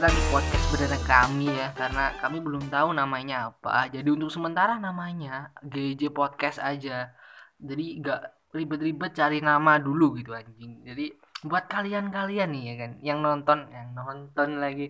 [0.00, 3.84] datang di podcast berdana kami ya karena kami belum tahu namanya apa.
[3.92, 7.12] Jadi untuk sementara namanya GJ Podcast aja.
[7.60, 10.88] Jadi nggak ribet-ribet cari nama dulu gitu anjing.
[10.88, 11.12] Jadi
[11.44, 14.88] buat kalian-kalian nih ya kan yang nonton, yang nonton lagi,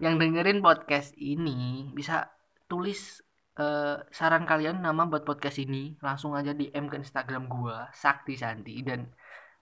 [0.00, 2.32] yang dengerin podcast ini bisa
[2.64, 3.20] tulis
[3.60, 8.80] eh, saran kalian nama buat podcast ini langsung aja DM ke Instagram gua Sakti Santi
[8.80, 9.04] dan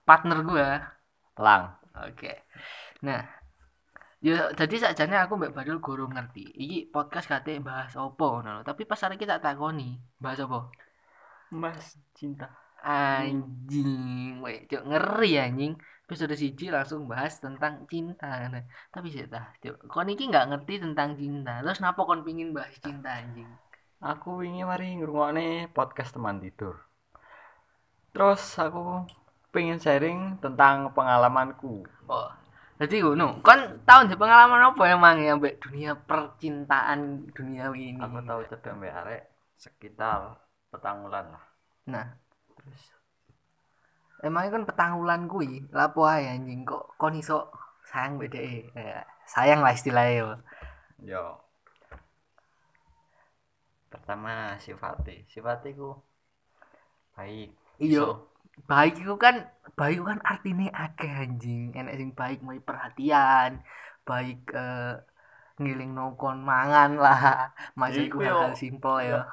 [0.07, 0.67] partner gua
[1.35, 1.83] Lang.
[1.99, 2.47] Oke.
[3.03, 3.43] Nah,
[4.25, 6.49] ya jadi sakjane aku Mbak Badul gurung ngerti.
[6.57, 8.65] Iki podcast kate bahas opo ngono.
[8.65, 10.73] Tapi pas hari kita takoni, bahas opo?
[11.53, 12.49] Mas cinta.
[12.81, 15.73] Anjing, weh, cuk ngeri anjing.
[16.05, 18.49] Episode siji langsung bahas tentang cinta.
[18.49, 19.89] Nah, tapi sih tah, cuk.
[19.89, 21.61] Kon iki nggak ngerti tentang cinta.
[21.61, 23.49] Terus kenapa kon pingin bahas cinta anjing?
[24.01, 26.77] Aku wingi mari ngrungokne podcast teman tidur.
[28.13, 29.05] Terus aku
[29.49, 31.89] pengen sharing tentang pengalamanku.
[32.05, 32.29] Oh,
[32.75, 33.39] jadi ngono.
[33.39, 38.01] Kon tahun di pengalaman apa emang ya mbak dunia percintaan duniawi ini?
[38.03, 39.21] Aku tahu cedek mbek arek
[39.55, 40.35] sekitar
[40.67, 41.43] petang bulan lah.
[41.87, 42.05] Nah,
[42.51, 42.83] terus
[44.19, 47.47] emangnya kan petang wulan kuwi lapo ae anjing kok kon iso
[47.85, 50.27] sayang BDE ya, sayang lah istilahnya yo
[51.05, 51.23] Yo.
[53.91, 55.95] Pertama sifatnya, sifatnya ku
[57.15, 57.51] baik.
[57.79, 58.27] So,
[58.63, 59.35] baik itu kan
[59.75, 63.59] baik kan artinya akeh anjing enek sing baik mau perhatian
[64.07, 64.95] baik eh,
[65.59, 68.19] ngiling nokon mangan lah masih yo.
[68.23, 69.27] hal simpel ya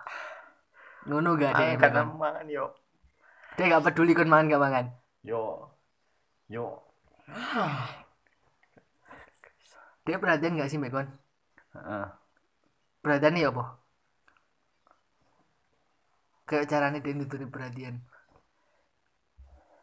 [1.06, 2.74] ngono gak deh angkat kan mangan yo.
[3.54, 4.86] dia gak peduli kon mangan gak mangan
[5.22, 5.70] Yo.
[6.50, 6.82] Yo.
[10.06, 11.08] dia perhatian gak sih mbak kon
[11.78, 12.06] Heeh.
[13.02, 13.78] perhatian ya apa
[16.46, 18.02] kayak caranya dia nutupin perhatian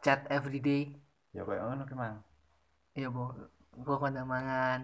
[0.04, 0.82] chat everyday
[1.36, 2.18] Yo kayak ngono ki mang.
[2.98, 3.22] iya po
[3.86, 4.80] gua kontak mangan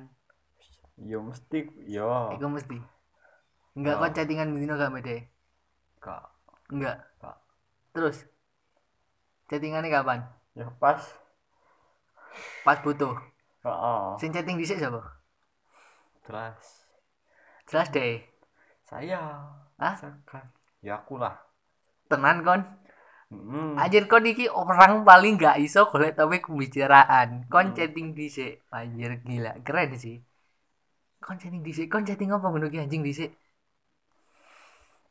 [1.09, 2.11] Yo mesti yo.
[2.33, 2.77] iku mesti
[3.77, 3.99] enggak Oh.
[4.01, 5.15] kon chattingan bintino gak mede
[5.99, 6.31] Kak.
[6.71, 7.37] enggak Kak.
[7.93, 8.25] terus
[9.49, 10.19] chattingannya kapan
[10.55, 11.03] Yo pas.
[12.65, 13.15] pas butuh
[13.63, 14.19] Heeh.
[14.19, 15.01] sing chatting dhisik siapa
[16.27, 16.85] Jelas.
[17.69, 18.21] jelas deh
[18.85, 19.21] Saya.
[19.99, 20.45] Sekan.
[20.81, 21.35] Ya aku lah.
[22.09, 22.61] tenan kon
[23.49, 23.75] Hmm.
[23.81, 27.75] anjir kon iki orang paling gak iso golek topik pembicaraan kon Hmm.
[27.75, 30.15] chatting dhisik anjir gila keren sih
[31.25, 33.31] kon chatting dhisik kon chatting apa ngono ki anjing dhisik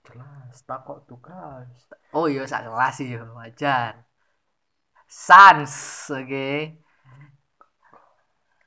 [0.06, 0.56] Jelas.
[0.68, 1.68] Takut tugas.
[2.16, 3.92] oh iya sak kelas sih yo wajar
[5.26, 6.46] sans oke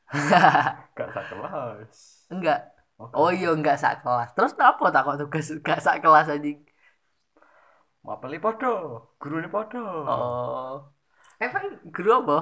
[0.98, 2.28] Gak tak kelas.
[2.34, 2.60] enggak
[2.98, 3.14] Oke.
[3.18, 6.58] oh iya enggak sak kelas terus kenapa takut tugas gak sak kelas anjing
[8.08, 8.74] Mapeli podo.
[9.20, 9.84] Guru ini podo.
[10.08, 10.98] oh
[11.38, 12.40] emang guru apa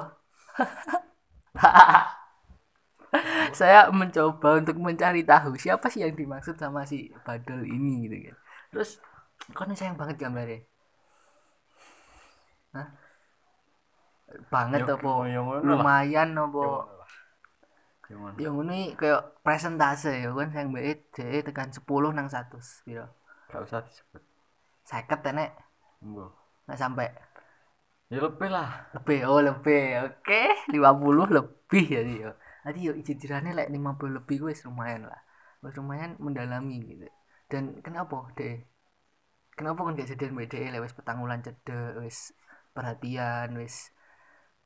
[3.59, 8.35] saya mencoba untuk mencari tahu siapa sih yang dimaksud sama si Badul ini gitu kan
[8.71, 8.89] terus
[9.51, 10.59] kok sayang banget gambarnya
[12.75, 12.87] Hah?
[14.51, 15.11] banget Yo, apa
[15.63, 16.91] lumayan apa.
[18.35, 21.07] Yang ini kayak presentase ya kan sayang banget
[21.41, 22.51] tekan 10 nang 100
[22.83, 23.07] piro
[23.47, 24.34] Gak usah disebut.
[24.85, 25.49] Seket tenek
[26.05, 26.31] Mbok.
[26.69, 27.09] nggak sampai?
[28.13, 28.69] Ya lebih lah.
[28.93, 29.81] lebih oh lebih.
[30.05, 32.31] Oke 50 lebih jadi yo.
[32.61, 35.21] Tadi yo ijirannya lek 50 lebih gue lumayan lah.
[35.65, 37.09] Wis lumayan mendalami gitu.
[37.49, 38.61] Dan kenapa deh
[39.57, 42.35] kenapa kan gak jadian BDE wis petangulan cedek wis
[42.75, 43.89] perhatian wis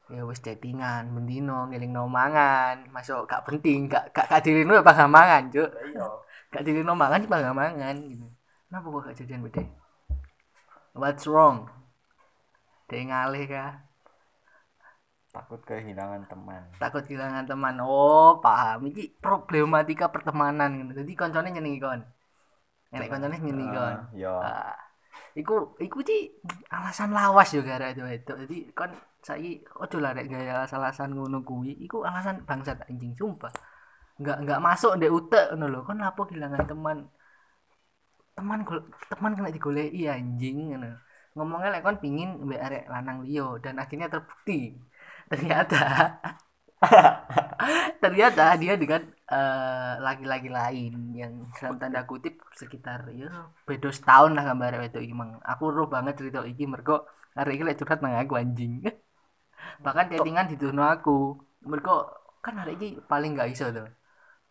[0.10, 2.92] ya wis chattingan bendino ngiling no mangan.
[2.92, 5.72] Masuk gak penting gak gak gak dilino apa gak mangan cuk.
[5.96, 6.08] Iya.
[6.52, 8.28] gak dilino mangan cuma gak mangan gitu.
[8.68, 9.89] Kenapa kok gak jadian BDE
[11.00, 11.72] what's wrong?
[12.92, 13.72] Dia ngalih kah?
[15.30, 16.62] Takut kehilangan teman.
[16.82, 17.78] takut kehilangan teman.
[17.86, 18.90] Oh paham.
[18.90, 20.90] Ini problematika pertemanan.
[20.90, 22.02] Jadi koncone nyenengi kon.
[22.90, 23.96] Enek koncone nyenengi kon.
[23.96, 24.34] Ah, Yo.
[24.42, 24.74] ah.
[25.38, 26.34] Iku iku sih
[26.74, 28.92] alasan lawas juga gara itu itu jadi kon
[29.22, 31.78] saiki ojo lah rek gaya alasan ngono kuwi.
[31.86, 33.54] Iku alasan bangsat anjing sumpah.
[34.18, 35.80] Nggak nggak masuk ndek utek ngono lho.
[35.86, 37.06] Kon lapo kehilangan teman
[38.40, 38.60] teman
[39.12, 40.90] teman kena digoleki anjing ngono.
[41.36, 44.60] Ngomongnya lek kon pingin mbek arek lanang liyo dan akhirnya terbukti.
[45.32, 45.78] Ternyata
[48.04, 54.44] ternyata dia dengan eh, laki-laki lain yang dalam tanda kutip sekitar ya beda setahun lah
[54.48, 55.32] gambar itu iki mang.
[55.52, 56.96] Aku roh banget cerita iki mergo
[57.38, 58.72] hari ini lek curhat nang aku anjing.
[59.86, 61.36] Bahkan chattingan didono aku.
[61.68, 61.92] Mergo
[62.46, 63.88] kan hari ini paling gak iso tuh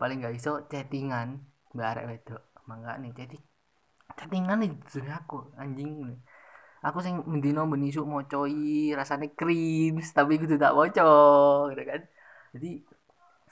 [0.01, 1.29] paling gak iso chattingan
[1.75, 2.43] mbak arek wedok.
[2.69, 3.37] Mangga nih jadi
[4.19, 5.93] chattingan nih didono aku anjing.
[6.87, 11.11] Aku sing mendino benisuk mocoi rasane cringe tapi kudu tak moco
[11.71, 12.03] gitu kan.
[12.55, 12.71] Jadi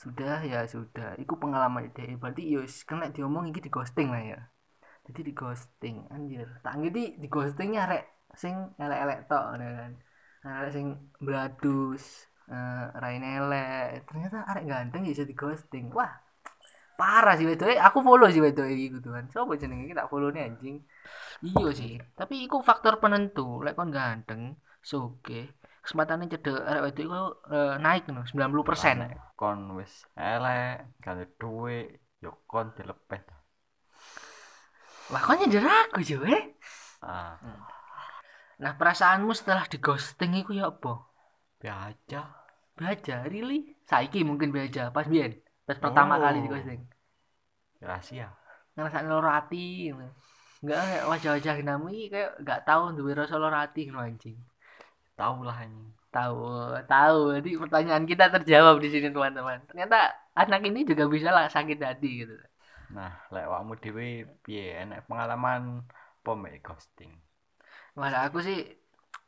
[0.02, 1.08] sudah ya sudah.
[1.22, 4.40] Iku pengalaman ide berarti yo wis kena diomong iki di ghosting lah ya.
[5.06, 6.46] Jadi di ghosting anjir.
[6.64, 8.04] Tak ngerti di ghostingnya rek
[8.42, 9.92] sing elek-elek tok ngono kan.
[10.46, 10.86] Arek sing
[11.18, 12.04] bladus
[12.50, 14.06] uh, rain elek.
[14.06, 15.90] Ternyata arek ganteng ya bisa di ghosting.
[15.90, 16.25] Wah
[16.96, 19.24] parah sih wedoke aku follow sih iki gitu kan.
[19.28, 20.82] Coba jenenge tak follow nih anjing.
[21.44, 22.00] Iya sih.
[22.16, 23.60] Tapi iku faktor penentu.
[23.64, 25.54] Lek kon ganteng soge
[25.84, 26.56] kesempatannya cedek.
[26.56, 27.20] Arek wedok iku
[27.52, 33.20] uh, naik no 90% Nek kon wis elek gak duit yo kon dilepeh.
[35.06, 36.58] Wah, kok nyindir aku jo, eh?
[37.06, 37.38] ah.
[38.58, 41.06] Nah, perasaanmu setelah di ghosting iku ya apa?
[41.62, 42.26] biasa
[42.76, 43.72] Baja, really?
[43.88, 45.38] Saiki mungkin baja, pas biyen.
[45.66, 46.22] Pas pertama Oh.
[46.22, 46.82] kali di ghosting.
[47.80, 48.28] rahasia
[48.74, 50.04] Ngerasa loro ati gitu.
[50.62, 54.36] Enggak kayak wajah-wajah iki kayak enggak tahu duwe rasa loro ati ngono anjing.
[55.16, 56.36] tahu lah anjing Tahu,
[56.88, 57.18] tahu.
[57.36, 59.58] Jadi pertanyaan kita terjawab di sini teman-teman.
[59.68, 59.96] Ternyata
[60.32, 62.34] anak ini juga bisa lah sakit hati gitu.
[62.96, 64.06] nah lek awakmu dhewe
[64.44, 65.62] piye enek pengalaman
[66.22, 67.12] apa mek ghosting
[68.00, 68.58] Malah aku sih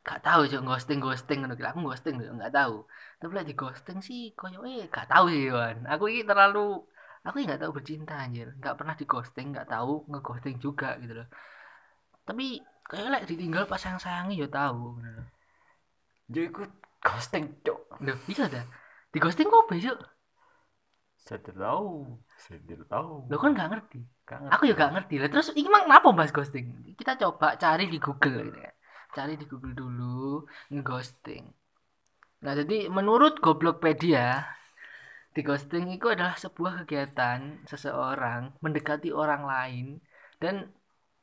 [0.07, 2.75] gak tahu sih ghosting ghosting ngono aku ghosting lho gak tahu.
[3.19, 5.77] Tapi lek di ghosting sih koyo eh gak tahu sih Wan.
[5.93, 6.59] Aku ini terlalu
[7.25, 8.47] aku ini gak tahu bercinta anjir.
[8.63, 11.27] Gak pernah di ghosting, gak tahu ngeghosting juga gitu loh.
[12.27, 12.45] Tapi
[12.89, 15.21] kayak lek ditinggal pas sayang sayangi ya tahu gitu
[16.29, 16.69] yo ikut
[17.01, 18.65] ghosting cuk Loh, iya dah.
[19.11, 19.99] Di ghosting kok besok?
[21.19, 23.99] saya tidak tahu saya tidak tahu Lo kan gak ngerti.
[24.55, 25.29] Aku ya gak ngerti lah.
[25.29, 26.65] Terus ini mah kenapa bahas ghosting?
[26.97, 28.71] Kita coba cari di Google gitu ya.
[29.09, 31.45] Cari di Google dulu ngeghosting.
[32.39, 34.47] Nah, jadi menurut Goblokpedia,
[35.29, 39.85] di ghosting itu adalah sebuah kegiatan seseorang mendekati orang lain
[40.41, 40.73] dan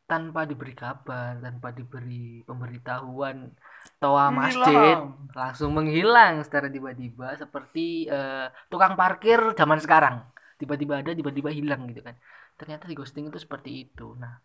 [0.07, 3.51] tanpa diberi kabar, tanpa diberi pemberitahuan
[3.99, 5.03] toa masjid
[5.35, 10.23] langsung menghilang secara tiba-tiba seperti eh, tukang parkir zaman sekarang.
[10.57, 12.15] Tiba-tiba ada tiba-tiba hilang gitu kan.
[12.55, 14.15] Ternyata di ghosting itu seperti itu.
[14.15, 14.39] Nah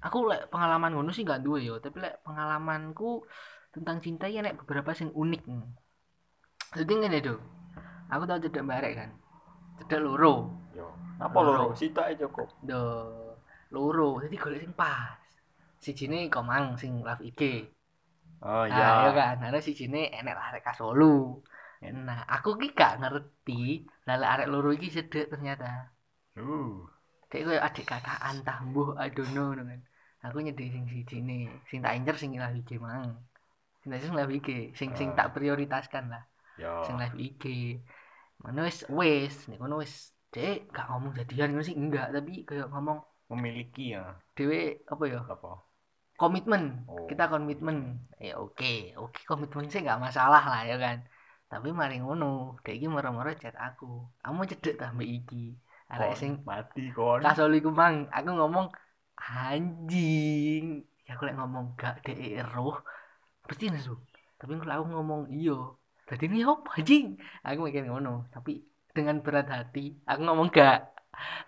[0.00, 3.24] aku lek pengalaman ngono sih gak duwe yo tapi lek pengalamanku
[3.70, 5.42] tentang cinta ya nek beberapa sing unik.
[6.76, 7.36] Jadi ngene do
[8.10, 9.10] aku tau cedek barek kan?
[9.82, 10.34] Cedek loro.
[10.74, 10.90] Yo.
[11.22, 11.76] Apa loro?
[11.76, 12.82] Ae cukup do
[13.70, 14.18] loro.
[14.24, 15.18] Jadi golek sing pas.
[15.80, 17.64] Sijine komang sing love IG
[18.44, 18.88] oh Nah, iya.
[19.04, 21.40] ya kan, ada si sini enek arek kasolu.
[21.80, 21.92] Ya.
[21.92, 25.92] Nah, aku ki gak ngerti, lale arek loro iki sedek ternyata.
[26.40, 26.88] uh.
[27.30, 28.18] Kayak koyo adik kakak
[28.66, 29.80] mbuh don't know ngono kan.
[30.20, 33.16] Aku nyedek sing siji nih, sing tak incer sing live IG mang.
[33.80, 35.24] Sing sing live IG, sing sing Ah.
[35.24, 36.24] tak prioritaskan lah,
[36.60, 36.84] yo.
[36.84, 37.44] Sing live IG.
[38.40, 42.70] Mana wis wis, nek ngono wis Dek, gak ngomong jadian ngono sih enggak, tapi kayak
[42.70, 43.02] ngomong
[43.34, 44.14] memiliki ya.
[44.38, 45.20] Dhewe apa ya?
[45.26, 45.58] apa?
[46.14, 46.86] Komitmen.
[46.86, 47.10] Oh.
[47.10, 47.98] kita komitmen.
[48.22, 51.02] Ya oke oke komitmen sih nggak masalah lah ya kan.
[51.50, 54.06] Tapi mari ngono kayak gini marah-marah chat aku.
[54.22, 55.58] Kamu cedek tak mbak iki.
[55.90, 57.26] Arek sing mati kon.
[57.26, 58.06] Kasoli ku mang.
[58.14, 58.70] Aku ngomong
[59.20, 60.64] anjing.
[61.06, 62.78] Ya aku ngomong gak dek roh
[63.48, 63.98] pasti nesu
[64.38, 65.76] tapi kalau aku ngomong iyo
[66.08, 67.18] tadi ini apa anjing?
[67.44, 68.62] Aku mikir ngono tapi
[68.96, 70.78] dengan berat hati aku ngomong gak.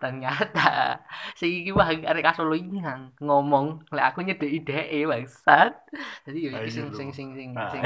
[0.02, 0.98] Ternyata
[1.38, 5.72] si iki wah arek kasolo iki ngang- ngomong lek aku nyedeki dheke bangsat.
[6.26, 7.14] Jadi yo iki sing Ayo, sing lho.
[7.16, 7.82] sing sing nah sing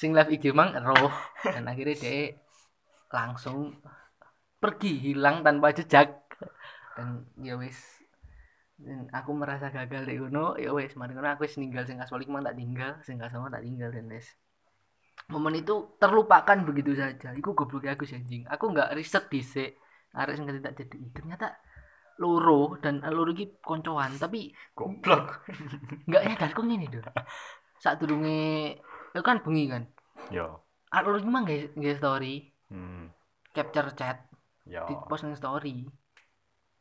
[0.00, 1.12] sing live IG mang roh.
[1.44, 2.28] Dan akhirnya dhek
[3.12, 3.76] langsung
[4.62, 6.08] pergi hilang tanpa jejak.
[6.96, 8.01] Dan ya wis
[9.14, 12.98] aku merasa gagal deh ngono ya wis mari aku ninggal sing kasualik mang tak tinggal
[13.06, 14.26] sing kasongo tak tinggal dan wis
[15.30, 17.30] momen itu terlupakan begitu saja.
[17.36, 18.42] Iku goblok aku sih anjing.
[18.48, 19.78] Aku nggak riset dhisik
[20.12, 21.56] arek sing tak jadi ternyata
[22.20, 25.46] loro dan loro iki koncoan tapi goblok.
[26.08, 27.00] Nggak nyadar kok ngene lho
[27.82, 28.78] saat durunge
[29.10, 29.82] itu kan bengi kan?
[30.28, 30.62] Yo.
[30.92, 32.34] Arek loro iki mah nggak story.
[32.68, 33.08] Hmm.
[33.52, 34.28] Capture chat.
[34.68, 34.84] Yo.
[34.88, 36.01] Di post story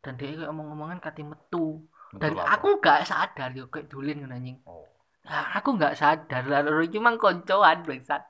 [0.02, 1.86] dan dia kayak omong-omongan kati metu.
[2.12, 4.58] Dan aku nggak sadar yo kayak dulin ngono anjing.
[4.68, 4.84] Oh.
[5.24, 6.44] Nah, aku nggak sadar
[6.84, 8.26] iki mang koncoan bangsat.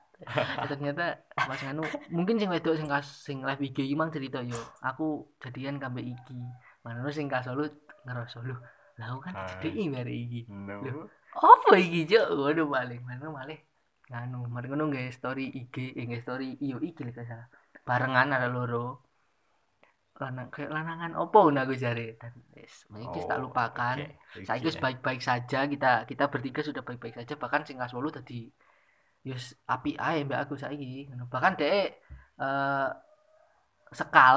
[0.70, 1.82] Ternyata pas nganu
[2.14, 6.04] mungkin sing wedok sing kas sing live IG iki mang cerita yo aku jadian kambe
[6.04, 6.36] iki.
[6.86, 7.66] Mana sing kasolu
[8.06, 8.54] ngerasa lu
[9.00, 9.48] lah kan Ah.
[9.58, 10.46] jadi bare iki.
[10.46, 11.08] No Loh.
[11.32, 11.74] apa?
[11.80, 13.58] Iki cok waduh balik mana malih.
[14.12, 17.48] Nganu mari ngono nggak story IG eh story iyo iki lek gak salah.
[17.82, 19.02] Barengan ada loro
[20.22, 22.14] lanang kayak lanangan opo nah aku jare.
[22.20, 22.74] Dan wis
[23.06, 23.96] iki tak Oh, lupakan.
[23.98, 24.46] oke.
[24.48, 24.80] saya ya.
[24.84, 27.34] baik-baik saja kita kita bertiga sudah baik-baik saja.
[27.42, 28.46] Bahkan sing kaswolu tadi
[29.28, 31.10] yus api ae mbak aku saiki.
[31.34, 31.70] Bahkan dek
[32.42, 32.88] eh
[33.92, 34.36] sekal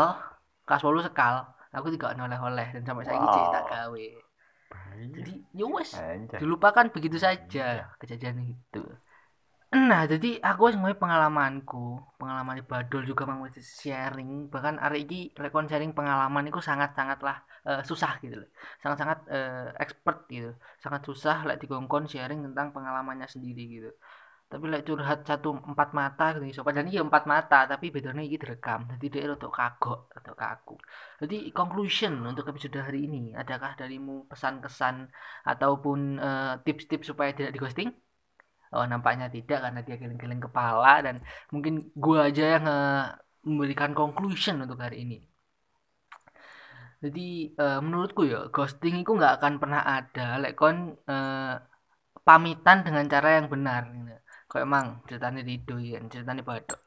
[0.68, 2.68] kaswolu sekal aku tidak oleh-oleh.
[2.76, 3.72] Dan sampai saiki cek tak Wow.
[3.72, 4.08] gawe.
[4.96, 5.34] Jadi
[5.76, 6.40] wes Anjay.
[6.42, 8.84] dilupakan begitu saja kejadian itu
[9.76, 11.78] Nah, jadi aku wis pengalamanku,
[12.20, 17.36] pengalaman di Badul juga wis sharing, bahkan hari ini lek kon sharing pengalaman itu sangat-sangatlah
[17.70, 18.50] eh, susah gitu loh.
[18.82, 20.50] Sangat-sangat eh, expert gitu.
[20.84, 23.90] Sangat susah lek dikongkon sharing tentang pengalamannya sendiri gitu.
[24.52, 28.38] Tapi lek curhat satu empat mata gitu iso padahal ya empat mata, tapi bedanya iki
[28.44, 28.80] direkam.
[28.92, 30.74] Jadi dia rada kagok, rada kaku.
[31.22, 34.96] Jadi conclusion untuk episode hari ini, adakah darimu pesan-kesan
[35.52, 37.92] ataupun eh, tips-tips supaya tidak di ghosting?
[38.74, 41.16] Oh, nampaknya tidak karena dia geleng-geleng kepala dan
[41.54, 43.14] mungkin gua aja yang uh,
[43.48, 45.18] memberikan conclusion untuk hari ini.
[47.04, 50.78] Jadi uh, menurutku ya ghosting itu nggak akan pernah ada lek kon
[51.14, 51.54] uh,
[52.28, 54.14] pamitan dengan cara yang benar gitu.
[54.66, 55.56] Emang ceritanya di
[55.92, 56.80] ya, ceritanya badok.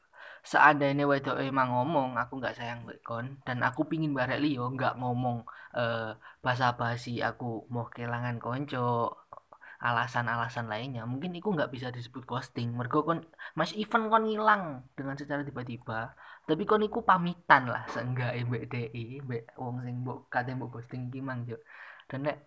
[0.51, 5.37] Seandainya wedok emang ngomong aku nggak sayang kon dan aku pingin barek liyo nggak ngomong
[5.77, 9.15] uh, basa-basi aku mau kehilangan konco
[9.79, 12.75] alasan-alasan lainnya mungkin itu nggak bisa disebut ghosting.
[12.75, 13.23] Mergo kon
[13.55, 16.11] mas event kon ngilang dengan secara tiba-tiba.
[16.43, 18.67] Tapi kon iku pamitan lah seenggak mbak
[19.23, 21.57] mbak wong sing mbok kate mbok ghosting iki mang yo
[22.09, 22.37] dan nek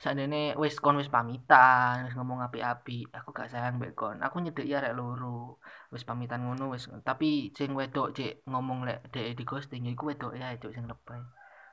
[0.00, 4.16] sakjane wis kon wis pamitan wis ngomong api-api aku gak sayang mbak kon.
[4.24, 5.60] Aku nyedek ya rek loro
[5.92, 10.04] wis pamitan ngono wis tapi sing wedok cek ngomong lek DE di ghosting ya iku
[10.10, 11.20] wedok ya cek sing lebay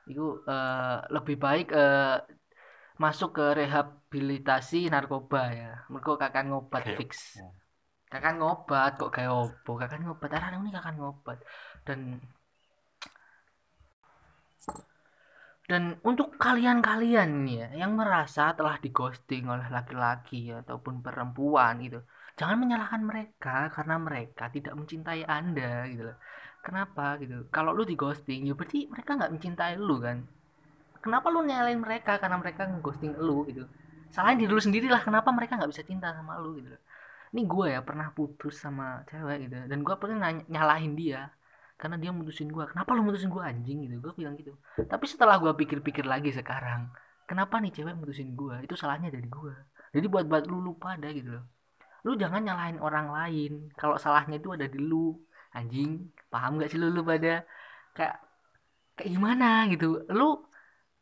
[0.08, 2.16] iku uh, lebih baik uh,
[2.98, 5.72] masuk ke rehabilitasi narkoba ya.
[5.88, 6.96] Mereka kakak ngobat okay.
[6.98, 7.38] fix.
[8.08, 9.78] kakak ngobat kok kayak opo?
[9.78, 11.38] Kakak ngobat arah ini kakak ngobat.
[11.86, 12.18] Dan
[15.68, 22.00] dan untuk kalian-kalian nih ya yang merasa telah digosting oleh laki-laki ataupun perempuan gitu
[22.40, 26.16] jangan menyalahkan mereka karena mereka tidak mencintai anda gitu loh.
[26.64, 27.50] Kenapa gitu?
[27.50, 30.24] Kalau lu digosting ya berarti mereka nggak mencintai lu kan
[31.04, 32.18] kenapa lu nyalain mereka?
[32.22, 33.64] Karena mereka ngeghosting lu gitu.
[34.08, 36.72] Salahin diri lu sendiri lah kenapa mereka nggak bisa cinta sama lu gitu.
[37.34, 39.56] Ini gue ya pernah putus sama cewek gitu.
[39.68, 41.28] Dan gue pernah nyalahin dia
[41.78, 43.96] karena dia mutusin gue kenapa lu mutusin gue anjing gitu?
[44.00, 44.56] Gue bilang gitu.
[44.78, 46.90] Tapi setelah gue pikir-pikir lagi sekarang
[47.28, 49.54] kenapa nih cewek mutusin gue itu salahnya dari gue
[49.94, 51.44] jadi buat buat lu lupa ada gitu loh.
[52.04, 53.52] Lu jangan nyalahin orang lain.
[53.74, 55.16] Kalau salahnya itu ada di lu.
[55.56, 57.44] Anjing paham gak sih lu lu pada?
[57.96, 58.16] Kayak
[58.96, 60.04] kayak gimana gitu.
[60.12, 60.44] Lu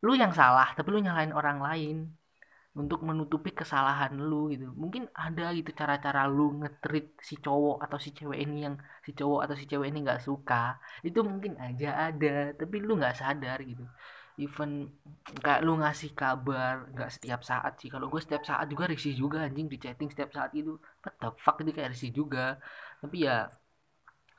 [0.05, 1.97] lu yang salah tapi lu nyalain orang lain
[2.76, 4.69] untuk menutupi kesalahan lu gitu.
[4.76, 9.49] Mungkin ada gitu cara-cara lu ngetrit si cowok atau si cewek ini yang si cowok
[9.49, 13.88] atau si cewek ini nggak suka itu mungkin aja ada tapi lu nggak sadar gitu.
[14.37, 14.93] Even
[15.41, 17.88] kayak lu ngasih kabar nggak setiap saat sih.
[17.88, 21.33] Kalau gue setiap saat juga risih juga anjing di chatting setiap saat itu what the
[21.41, 22.61] fuck ini kayak risih juga.
[23.00, 23.49] Tapi ya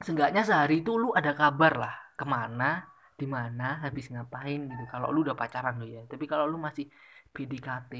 [0.05, 2.85] seenggaknya sehari itu lu ada kabar lah ke mana
[3.17, 4.83] di mana habis ngapain gitu.
[4.93, 6.85] Kalau lu udah pacaran lo ya tapi kalau lu masih
[7.33, 7.93] PDKT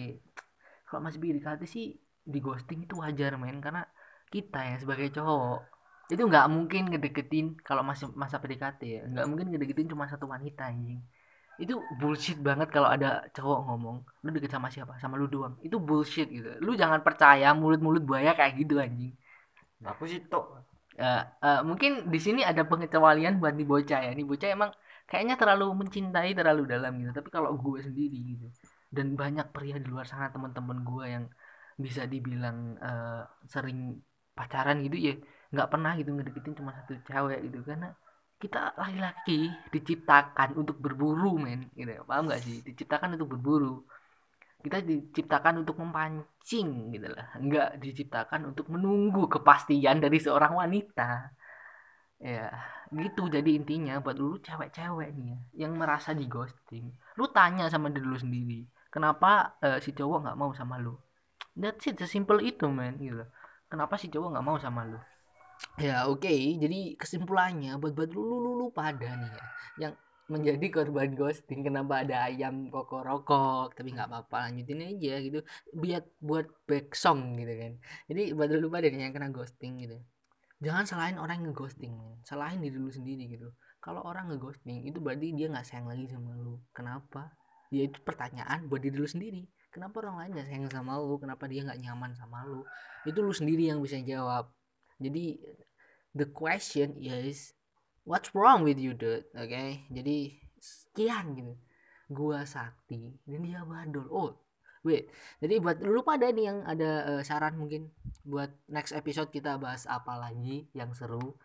[0.88, 1.86] kalau masih PDKT sih
[2.24, 3.60] di ghosting itu wajar men.
[3.60, 3.84] Karena
[4.32, 5.60] kita ya sebagai cowok
[6.08, 9.02] itu nggak mungkin ngedeketin kalau masih masa PDKT ya.
[9.12, 11.04] Nggak mungkin ngedeketin cuma satu wanita anjing.
[11.60, 14.96] Itu bullshit banget kalau ada cowok ngomong lu deket sama siapa?
[15.02, 15.60] Sama lu doang.
[15.60, 16.56] Itu bullshit gitu.
[16.64, 19.12] Lu jangan percaya mulut-mulut buaya kayak gitu anjing.
[19.84, 20.64] Aku sih tuh
[21.02, 24.12] uh, uh, mungkin di sini ada pengecualian buat di bocah ya.
[24.16, 24.72] Nih bocah emang
[25.10, 27.12] kayaknya terlalu mencintai terlalu dalam gitu.
[27.16, 28.48] Tapi kalau gue sendiri gitu
[28.88, 31.26] dan banyak pria di luar sana teman-teman gue yang
[31.78, 34.00] bisa dibilang uh, sering
[34.38, 35.14] pacaran gitu ya
[35.54, 37.64] nggak pernah gitu ngedeketin cuma satu cewek gitu.
[37.64, 37.90] Karena
[38.38, 42.04] kita laki-laki diciptakan untuk berburu men gitu.
[42.06, 42.62] Paham nggak sih?
[42.68, 43.82] Diciptakan untuk berburu.
[44.62, 47.28] Kita diciptakan untuk memancing gitu lah.
[47.40, 51.34] Nggak diciptakan untuk menunggu kepastian dari seorang wanita
[52.18, 52.50] ya
[52.90, 56.90] gitu jadi intinya buat lu cewek-cewek nih ya yang merasa di ghosting.
[57.20, 58.66] Lu tanya sama diri lu sendiri
[58.98, 60.96] kenapa uh, si cowok nggak mau sama lu?
[61.54, 63.26] That's it sesimpel itu men gitu.
[63.68, 65.00] Kenapa si cowok nggak mau sama lu?
[65.78, 66.58] Ya oke okay.
[66.58, 69.44] jadi kesimpulannya buat buat lu, lu lu lu pada nih ya
[69.78, 69.94] yang
[70.28, 75.40] menjadi korban ghosting kenapa ada ayam kokorokok tapi nggak apa-apa lanjutin aja gitu
[75.72, 77.74] biar buat back song gitu kan.
[78.10, 79.98] Jadi buat lu pada nih yang kena ghosting gitu
[80.58, 81.94] jangan salahin orang yang ngeghosting
[82.28, 83.48] salahin diri lu sendiri gitu.
[83.80, 86.60] Kalau orang ngeghosting itu berarti dia nggak sayang lagi sama lu.
[86.76, 87.32] Kenapa?
[87.72, 89.48] Ya itu pertanyaan buat diri lu sendiri.
[89.72, 91.16] Kenapa orang lain nggak sayang sama lu?
[91.22, 92.68] Kenapa dia nggak nyaman sama lu?
[93.08, 94.52] Itu lu sendiri yang bisa jawab.
[95.00, 95.40] Jadi
[96.12, 97.56] the question is
[98.04, 99.24] what's wrong with you dude?
[99.38, 99.70] Oke okay?
[99.88, 101.54] jadi sekian gitu.
[102.12, 104.32] Gua sakti dan dia badol oh
[105.44, 107.92] Jadi buat lu pada nih yang ada uh, saran mungkin
[108.24, 111.36] buat next episode kita bahas apa lagi yang seru.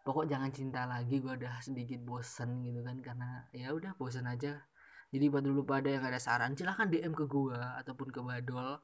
[0.00, 4.64] Pokok jangan cinta lagi, gua udah sedikit bosen gitu kan karena ya udah bosen aja.
[5.10, 8.80] Jadi buat dulu pada yang ada saran silahkan DM ke gua ataupun ke Badol.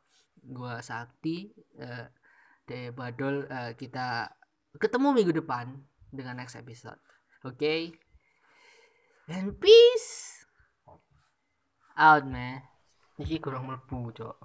[0.46, 1.48] Gua Sakti
[1.80, 2.06] uh,
[2.66, 4.26] De Badol eh, kita
[4.76, 5.70] ketemu minggu depan
[6.10, 6.98] dengan next episode.
[7.46, 7.94] Oke.
[9.30, 10.44] And peace
[11.96, 12.75] out, man.
[13.22, 14.36] Iki kurang mlebu, Cok.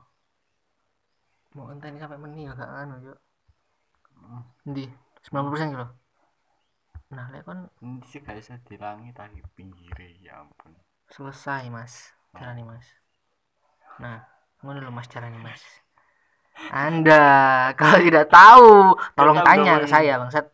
[1.56, 3.20] Mau enteni sampai menit ya gak anu, Cok.
[4.70, 4.86] Ndi?
[5.28, 5.88] 90% gitu.
[7.12, 10.72] Nah, lek kon ini sih gak bisa dilangi tapi pinggire ya ampun
[11.12, 12.16] selesai, Mas.
[12.32, 12.88] Caranya, Mas.
[14.00, 14.24] Nah,
[14.64, 15.62] ngono lho Mas caranya, Mas.
[16.72, 17.24] Anda
[17.80, 20.48] kalau tidak tahu, tolong tanya ke saya, Bangsat.